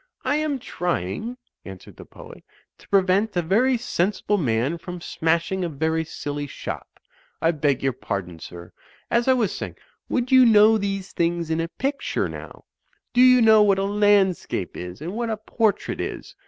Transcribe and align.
"I 0.23 0.37
am 0.37 0.57
trying," 0.57 1.37
answered 1.63 1.97
the 1.97 2.05
poet, 2.05 2.43
"to 2.79 2.89
prevent 2.89 3.37
a 3.37 3.43
very 3.43 3.77
sensible 3.77 4.39
man 4.39 4.79
from 4.79 4.99
smashing 4.99 5.63
a 5.63 5.69
very 5.69 6.03
silly 6.03 6.47
shop. 6.47 6.99
I 7.39 7.51
beg 7.51 7.83
your 7.83 7.93
pardon, 7.93 8.39
sir. 8.39 8.73
As 9.11 9.27
I 9.27 9.33
was 9.33 9.55
saying, 9.55 9.75
would 10.09 10.31
you 10.31 10.43
know 10.43 10.79
these 10.79 11.11
things 11.11 11.51
in 11.51 11.61
a 11.61 11.67
picture, 11.67 12.27
now? 12.27 12.65
Do 13.13 13.21
you 13.21 13.43
know 13.43 13.61
what 13.61 13.77
a 13.77 13.83
landscape 13.83 14.75
is 14.75 15.01
and 15.01 15.13
what 15.13 15.29
a 15.29 15.37
portrait 15.37 16.01
is? 16.01 16.33